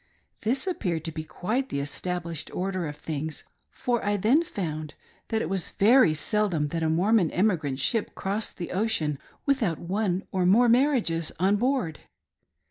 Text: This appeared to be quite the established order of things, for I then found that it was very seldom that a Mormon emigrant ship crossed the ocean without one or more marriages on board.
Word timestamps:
This 0.41 0.65
appeared 0.65 1.05
to 1.05 1.11
be 1.11 1.23
quite 1.23 1.69
the 1.69 1.79
established 1.79 2.49
order 2.55 2.87
of 2.87 2.95
things, 2.95 3.43
for 3.69 4.03
I 4.03 4.17
then 4.17 4.41
found 4.41 4.95
that 5.27 5.43
it 5.43 5.47
was 5.47 5.69
very 5.69 6.15
seldom 6.15 6.69
that 6.69 6.81
a 6.81 6.89
Mormon 6.89 7.29
emigrant 7.29 7.79
ship 7.79 8.15
crossed 8.15 8.57
the 8.57 8.71
ocean 8.71 9.19
without 9.45 9.77
one 9.77 10.23
or 10.31 10.47
more 10.47 10.67
marriages 10.69 11.31
on 11.39 11.55
board. 11.57 11.99